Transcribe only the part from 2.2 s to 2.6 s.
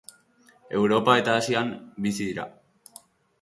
dira.